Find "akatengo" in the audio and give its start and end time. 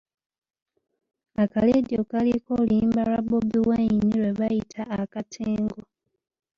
4.99-5.79